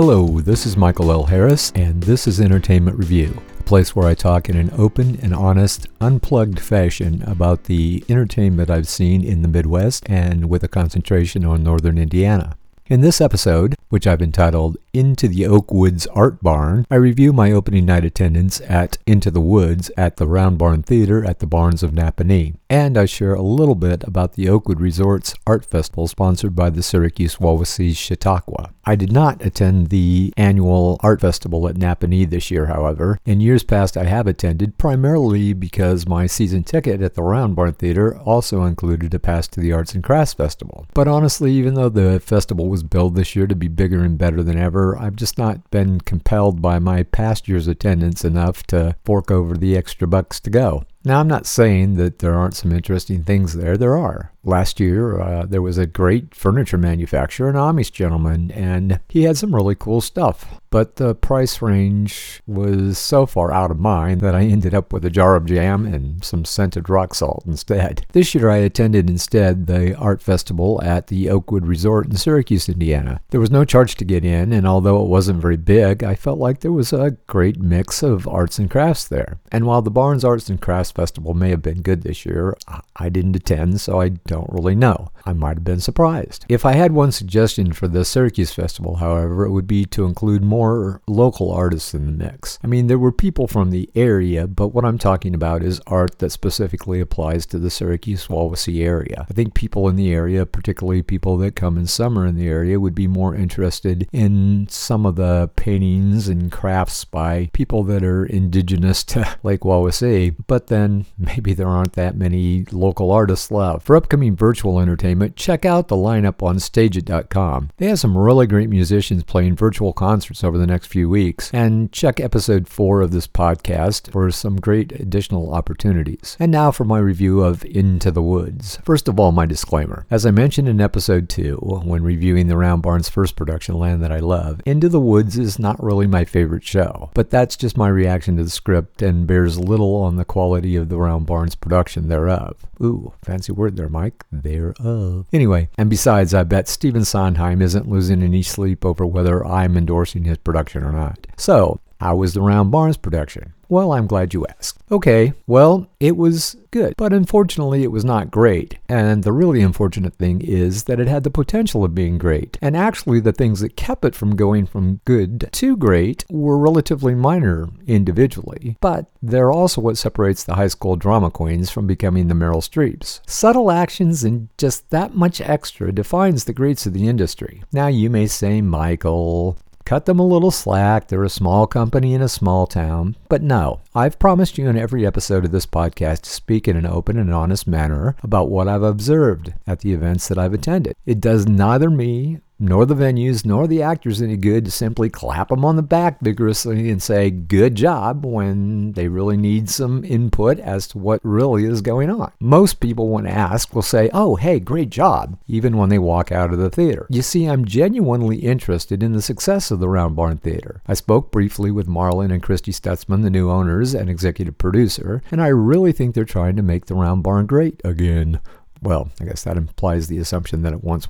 Hello, 0.00 0.38
this 0.38 0.64
is 0.64 0.76
Michael 0.76 1.10
L. 1.10 1.24
Harris, 1.24 1.72
and 1.74 2.04
this 2.04 2.28
is 2.28 2.40
Entertainment 2.40 2.96
Review, 2.96 3.42
a 3.58 3.62
place 3.64 3.96
where 3.96 4.06
I 4.06 4.14
talk 4.14 4.48
in 4.48 4.56
an 4.56 4.70
open 4.78 5.18
and 5.22 5.34
honest, 5.34 5.88
unplugged 6.00 6.60
fashion 6.60 7.24
about 7.26 7.64
the 7.64 8.04
entertainment 8.08 8.70
I've 8.70 8.86
seen 8.86 9.24
in 9.24 9.42
the 9.42 9.48
Midwest 9.48 10.08
and 10.08 10.48
with 10.48 10.62
a 10.62 10.68
concentration 10.68 11.44
on 11.44 11.64
Northern 11.64 11.98
Indiana. 11.98 12.57
In 12.88 13.02
this 13.02 13.20
episode, 13.20 13.74
which 13.90 14.06
I've 14.06 14.22
entitled 14.22 14.78
Into 14.94 15.28
the 15.28 15.46
Oak 15.46 15.70
Woods 15.70 16.06
Art 16.06 16.42
Barn, 16.42 16.86
I 16.90 16.94
review 16.94 17.34
my 17.34 17.52
opening 17.52 17.84
night 17.84 18.02
attendance 18.02 18.62
at 18.62 18.96
Into 19.06 19.30
the 19.30 19.42
Woods 19.42 19.90
at 19.98 20.16
the 20.16 20.26
Round 20.26 20.56
Barn 20.56 20.82
Theater 20.82 21.22
at 21.22 21.40
the 21.40 21.46
Barns 21.46 21.82
of 21.82 21.92
Nappanee. 21.92 22.54
And 22.70 22.96
I 22.96 23.04
share 23.04 23.34
a 23.34 23.42
little 23.42 23.74
bit 23.74 24.04
about 24.04 24.34
the 24.34 24.48
Oakwood 24.48 24.80
Resorts 24.80 25.34
Art 25.46 25.66
Festival 25.66 26.08
sponsored 26.08 26.56
by 26.56 26.70
the 26.70 26.82
Syracuse 26.82 27.36
Wawasee 27.36 27.94
Chautauqua. 27.94 28.70
I 28.84 28.96
did 28.96 29.12
not 29.12 29.44
attend 29.44 29.90
the 29.90 30.32
annual 30.38 30.98
art 31.02 31.20
festival 31.20 31.68
at 31.68 31.76
Nappanee 31.76 32.28
this 32.28 32.50
year, 32.50 32.66
however. 32.66 33.18
In 33.26 33.38
years 33.38 33.62
past, 33.62 33.98
I 33.98 34.04
have 34.04 34.26
attended 34.26 34.78
primarily 34.78 35.52
because 35.52 36.08
my 36.08 36.26
season 36.26 36.64
ticket 36.64 37.02
at 37.02 37.14
the 37.14 37.22
Round 37.22 37.54
Barn 37.54 37.74
Theater 37.74 38.18
also 38.20 38.64
included 38.64 39.12
a 39.12 39.18
pass 39.18 39.46
to 39.48 39.60
the 39.60 39.72
Arts 39.72 39.92
and 39.92 40.02
Crafts 40.02 40.32
Festival. 40.32 40.86
But 40.94 41.06
honestly, 41.06 41.52
even 41.52 41.74
though 41.74 41.90
the 41.90 42.18
festival 42.18 42.68
was 42.68 42.77
billed 42.82 43.14
this 43.14 43.36
year 43.36 43.46
to 43.46 43.54
be 43.54 43.68
bigger 43.68 44.02
and 44.02 44.18
better 44.18 44.42
than 44.42 44.58
ever, 44.58 44.96
I've 44.98 45.16
just 45.16 45.38
not 45.38 45.70
been 45.70 46.00
compelled 46.00 46.60
by 46.60 46.78
my 46.78 47.02
past 47.02 47.48
year's 47.48 47.68
attendance 47.68 48.24
enough 48.24 48.62
to 48.68 48.96
fork 49.04 49.30
over 49.30 49.56
the 49.56 49.76
extra 49.76 50.06
bucks 50.06 50.40
to 50.40 50.50
go. 50.50 50.84
Now, 51.04 51.20
I'm 51.20 51.28
not 51.28 51.46
saying 51.46 51.94
that 51.94 52.18
there 52.18 52.34
aren't 52.34 52.56
some 52.56 52.72
interesting 52.72 53.22
things 53.22 53.54
there. 53.54 53.76
There 53.76 53.96
are. 53.96 54.32
Last 54.44 54.80
year, 54.80 55.20
uh, 55.20 55.46
there 55.46 55.62
was 55.62 55.78
a 55.78 55.86
great 55.86 56.34
furniture 56.34 56.78
manufacturer, 56.78 57.48
an 57.48 57.54
Amish 57.54 57.92
gentleman, 57.92 58.50
and 58.50 58.98
he 59.08 59.24
had 59.24 59.36
some 59.36 59.54
really 59.54 59.74
cool 59.74 60.00
stuff. 60.00 60.60
But 60.70 60.96
the 60.96 61.14
price 61.14 61.62
range 61.62 62.40
was 62.46 62.98
so 62.98 63.26
far 63.26 63.52
out 63.52 63.70
of 63.70 63.78
mine 63.78 64.18
that 64.18 64.34
I 64.34 64.42
ended 64.42 64.74
up 64.74 64.92
with 64.92 65.04
a 65.04 65.10
jar 65.10 65.34
of 65.34 65.46
jam 65.46 65.86
and 65.86 66.24
some 66.24 66.44
scented 66.44 66.88
rock 66.88 67.14
salt 67.14 67.44
instead. 67.46 68.06
This 68.12 68.34
year, 68.34 68.50
I 68.50 68.58
attended 68.58 69.08
instead 69.08 69.66
the 69.66 69.94
art 69.96 70.22
festival 70.22 70.80
at 70.82 71.08
the 71.08 71.30
Oakwood 71.30 71.66
Resort 71.66 72.06
in 72.06 72.16
Syracuse, 72.16 72.68
Indiana. 72.68 73.20
There 73.30 73.40
was 73.40 73.50
no 73.50 73.64
charge 73.64 73.96
to 73.96 74.04
get 74.04 74.24
in, 74.24 74.52
and 74.52 74.66
although 74.66 75.02
it 75.02 75.08
wasn't 75.08 75.42
very 75.42 75.56
big, 75.56 76.02
I 76.02 76.14
felt 76.14 76.38
like 76.38 76.60
there 76.60 76.72
was 76.72 76.92
a 76.92 77.16
great 77.26 77.58
mix 77.60 78.02
of 78.02 78.26
arts 78.28 78.58
and 78.58 78.70
crafts 78.70 79.06
there. 79.08 79.38
And 79.52 79.66
while 79.66 79.82
the 79.82 79.90
Barns 79.90 80.24
Arts 80.24 80.48
and 80.48 80.60
Crafts 80.60 80.87
Festival 80.90 81.34
may 81.34 81.50
have 81.50 81.62
been 81.62 81.82
good 81.82 82.02
this 82.02 82.24
year, 82.24 82.56
I 82.96 83.08
didn't 83.08 83.36
attend, 83.36 83.80
so 83.80 84.00
I 84.00 84.08
don't 84.08 84.50
really 84.50 84.74
know. 84.74 85.10
I 85.24 85.32
might 85.32 85.58
have 85.58 85.64
been 85.64 85.80
surprised. 85.80 86.44
If 86.48 86.64
I 86.64 86.72
had 86.72 86.92
one 86.92 87.12
suggestion 87.12 87.72
for 87.72 87.86
the 87.86 88.04
Syracuse 88.04 88.52
Festival, 88.52 88.96
however, 88.96 89.44
it 89.44 89.50
would 89.50 89.66
be 89.66 89.84
to 89.86 90.04
include 90.04 90.42
more 90.42 91.00
local 91.06 91.52
artists 91.52 91.94
in 91.94 92.06
the 92.06 92.12
mix. 92.12 92.58
I 92.62 92.66
mean, 92.66 92.86
there 92.86 92.98
were 92.98 93.12
people 93.12 93.46
from 93.46 93.70
the 93.70 93.90
area, 93.94 94.46
but 94.46 94.68
what 94.68 94.84
I'm 94.84 94.98
talking 94.98 95.34
about 95.34 95.62
is 95.62 95.80
art 95.86 96.18
that 96.18 96.30
specifically 96.30 97.00
applies 97.00 97.46
to 97.46 97.58
the 97.58 97.70
Syracuse 97.70 98.26
Wawasee 98.26 98.84
area. 98.84 99.26
I 99.28 99.32
think 99.32 99.54
people 99.54 99.88
in 99.88 99.96
the 99.96 100.12
area, 100.12 100.46
particularly 100.46 101.02
people 101.02 101.36
that 101.38 101.56
come 101.56 101.76
in 101.76 101.86
summer 101.86 102.26
in 102.26 102.36
the 102.36 102.48
area, 102.48 102.80
would 102.80 102.94
be 102.94 103.06
more 103.06 103.34
interested 103.34 104.08
in 104.12 104.66
some 104.70 105.06
of 105.06 105.16
the 105.16 105.50
paintings 105.56 106.28
and 106.28 106.50
crafts 106.50 107.04
by 107.04 107.50
people 107.52 107.84
that 107.84 108.02
are 108.02 108.24
indigenous 108.24 109.04
to 109.04 109.38
Lake 109.42 109.60
Wawasee, 109.60 110.34
but 110.46 110.68
then 110.68 110.77
maybe 111.18 111.54
there 111.54 111.68
aren't 111.68 111.94
that 111.94 112.16
many 112.16 112.64
local 112.72 113.10
artists 113.10 113.50
left. 113.50 113.86
For 113.86 113.96
upcoming 113.96 114.36
virtual 114.36 114.80
entertainment, 114.80 115.36
check 115.36 115.64
out 115.64 115.88
the 115.88 115.96
lineup 115.96 116.42
on 116.42 116.56
stageit.com. 116.56 117.70
They 117.76 117.86
have 117.86 118.00
some 118.00 118.16
really 118.16 118.46
great 118.46 118.68
musicians 118.68 119.24
playing 119.24 119.56
virtual 119.56 119.92
concerts 119.92 120.44
over 120.44 120.58
the 120.58 120.66
next 120.66 120.86
few 120.86 121.08
weeks, 121.08 121.50
and 121.52 121.92
check 121.92 122.20
episode 122.20 122.68
4 122.68 123.02
of 123.02 123.10
this 123.10 123.26
podcast 123.26 124.10
for 124.12 124.30
some 124.30 124.56
great 124.56 124.92
additional 124.92 125.52
opportunities. 125.52 126.36
And 126.38 126.52
now 126.52 126.70
for 126.70 126.84
my 126.84 126.98
review 126.98 127.42
of 127.42 127.64
Into 127.64 128.10
the 128.10 128.22
Woods. 128.22 128.78
First 128.84 129.08
of 129.08 129.18
all, 129.18 129.32
my 129.32 129.46
disclaimer. 129.46 130.06
As 130.10 130.26
I 130.26 130.30
mentioned 130.30 130.68
in 130.68 130.80
episode 130.80 131.28
2, 131.28 131.56
when 131.84 132.02
reviewing 132.02 132.48
the 132.48 132.56
Round 132.56 132.82
Barn's 132.82 133.08
first 133.08 133.36
production, 133.36 133.78
Land 133.78 134.02
That 134.02 134.12
I 134.12 134.18
Love, 134.18 134.60
Into 134.64 134.88
the 134.88 135.00
Woods 135.00 135.38
is 135.38 135.58
not 135.58 135.82
really 135.82 136.06
my 136.06 136.24
favorite 136.24 136.64
show, 136.64 137.10
but 137.14 137.30
that's 137.30 137.56
just 137.56 137.76
my 137.76 137.88
reaction 137.88 138.36
to 138.36 138.44
the 138.44 138.50
script 138.50 139.02
and 139.02 139.26
bears 139.26 139.58
little 139.58 139.96
on 139.96 140.16
the 140.16 140.24
quality 140.24 140.67
of 140.76 140.88
the 140.88 140.98
Round 140.98 141.26
Barn's 141.26 141.54
production 141.54 142.08
thereof. 142.08 142.56
Ooh, 142.82 143.12
fancy 143.22 143.52
word 143.52 143.76
there, 143.76 143.88
Mike. 143.88 144.24
Thereof. 144.30 145.26
Anyway, 145.32 145.68
and 145.76 145.90
besides, 145.90 146.34
I 146.34 146.44
bet 146.44 146.68
Stephen 146.68 147.04
Sondheim 147.04 147.62
isn't 147.62 147.88
losing 147.88 148.22
any 148.22 148.42
sleep 148.42 148.84
over 148.84 149.06
whether 149.06 149.44
I'm 149.44 149.76
endorsing 149.76 150.24
his 150.24 150.38
production 150.38 150.84
or 150.84 150.92
not. 150.92 151.26
So, 151.36 151.80
how 152.00 152.16
was 152.16 152.34
the 152.34 152.40
Round 152.40 152.70
Barns 152.70 152.96
production? 152.96 153.52
Well, 153.68 153.92
I'm 153.92 154.06
glad 154.06 154.32
you 154.32 154.46
asked. 154.46 154.80
Okay, 154.90 155.34
well, 155.46 155.88
it 156.00 156.16
was 156.16 156.56
good, 156.70 156.94
but 156.96 157.12
unfortunately 157.12 157.82
it 157.82 157.92
was 157.92 158.04
not 158.04 158.30
great. 158.30 158.78
And 158.88 159.24
the 159.24 159.32
really 159.32 159.60
unfortunate 159.60 160.14
thing 160.14 160.40
is 160.40 160.84
that 160.84 161.00
it 161.00 161.08
had 161.08 161.22
the 161.22 161.30
potential 161.30 161.84
of 161.84 161.94
being 161.94 162.16
great. 162.16 162.56
And 162.62 162.76
actually, 162.76 163.20
the 163.20 163.32
things 163.32 163.60
that 163.60 163.76
kept 163.76 164.06
it 164.06 164.14
from 164.14 164.36
going 164.36 164.64
from 164.64 165.00
good 165.04 165.48
to 165.52 165.76
great 165.76 166.24
were 166.30 166.56
relatively 166.56 167.14
minor 167.14 167.68
individually, 167.86 168.76
but 168.80 169.10
they're 169.20 169.52
also 169.52 169.82
what 169.82 169.98
separates 169.98 170.44
the 170.44 170.54
high 170.54 170.68
school 170.68 170.96
drama 170.96 171.30
queens 171.30 171.68
from 171.68 171.86
becoming 171.86 172.28
the 172.28 172.34
Meryl 172.34 172.66
Streeps. 172.66 173.20
Subtle 173.28 173.70
actions 173.70 174.24
and 174.24 174.48
just 174.56 174.88
that 174.90 175.14
much 175.14 175.42
extra 175.42 175.92
defines 175.92 176.44
the 176.44 176.54
greats 176.54 176.86
of 176.86 176.94
the 176.94 177.06
industry. 177.06 177.62
Now, 177.72 177.88
you 177.88 178.08
may 178.08 178.28
say, 178.28 178.62
Michael, 178.62 179.58
cut 179.88 180.04
them 180.04 180.20
a 180.20 180.26
little 180.26 180.50
slack. 180.50 181.08
They're 181.08 181.24
a 181.24 181.30
small 181.30 181.66
company 181.66 182.12
in 182.12 182.20
a 182.20 182.28
small 182.28 182.66
town. 182.66 183.16
But 183.30 183.42
no, 183.42 183.80
I've 183.94 184.18
promised 184.18 184.58
you 184.58 184.68
in 184.68 184.76
every 184.76 185.06
episode 185.06 185.46
of 185.46 185.50
this 185.50 185.64
podcast 185.64 186.20
to 186.22 186.30
speak 186.30 186.68
in 186.68 186.76
an 186.76 186.84
open 186.84 187.18
and 187.18 187.32
honest 187.32 187.66
manner 187.66 188.14
about 188.22 188.50
what 188.50 188.68
I've 188.68 188.82
observed 188.82 189.54
at 189.66 189.80
the 189.80 189.94
events 189.94 190.28
that 190.28 190.36
I've 190.36 190.52
attended. 190.52 190.94
It 191.06 191.20
does 191.20 191.46
neither 191.46 191.88
me 191.88 192.40
nor 192.58 192.84
the 192.86 192.94
venues, 192.94 193.44
nor 193.44 193.66
the 193.66 193.82
actors 193.82 194.20
any 194.20 194.36
good 194.36 194.64
to 194.64 194.70
simply 194.70 195.08
clap 195.08 195.48
them 195.48 195.64
on 195.64 195.76
the 195.76 195.82
back 195.82 196.20
vigorously 196.20 196.90
and 196.90 197.02
say, 197.02 197.30
good 197.30 197.74
job, 197.74 198.24
when 198.24 198.92
they 198.92 199.08
really 199.08 199.36
need 199.36 199.68
some 199.68 200.04
input 200.04 200.58
as 200.58 200.88
to 200.88 200.98
what 200.98 201.20
really 201.22 201.64
is 201.64 201.80
going 201.80 202.10
on. 202.10 202.32
Most 202.40 202.80
people, 202.80 203.08
when 203.08 203.26
asked, 203.26 203.74
will 203.74 203.82
say, 203.82 204.10
oh, 204.12 204.36
hey, 204.36 204.58
great 204.58 204.90
job, 204.90 205.38
even 205.46 205.76
when 205.76 205.88
they 205.88 205.98
walk 205.98 206.32
out 206.32 206.52
of 206.52 206.58
the 206.58 206.70
theater. 206.70 207.06
You 207.10 207.22
see, 207.22 207.44
I'm 207.44 207.64
genuinely 207.64 208.38
interested 208.38 209.02
in 209.02 209.12
the 209.12 209.22
success 209.22 209.70
of 209.70 209.80
the 209.80 209.88
Round 209.88 210.16
Barn 210.16 210.38
Theater. 210.38 210.82
I 210.86 210.94
spoke 210.94 211.30
briefly 211.30 211.70
with 211.70 211.88
Marlon 211.88 212.32
and 212.32 212.42
Christy 212.42 212.72
Stutzman, 212.72 213.22
the 213.22 213.30
new 213.30 213.50
owners 213.50 213.94
and 213.94 214.10
executive 214.10 214.58
producer, 214.58 215.22
and 215.30 215.40
I 215.40 215.48
really 215.48 215.92
think 215.92 216.14
they're 216.14 216.24
trying 216.24 216.56
to 216.56 216.62
make 216.62 216.86
the 216.86 216.94
Round 216.94 217.22
Barn 217.22 217.46
great 217.46 217.80
again. 217.84 218.40
Well, 218.82 219.10
I 219.20 219.24
guess 219.24 219.44
that 219.44 219.56
implies 219.56 220.08
the 220.08 220.18
assumption 220.18 220.62
that 220.62 220.72
it 220.72 220.84
once. 220.84 221.08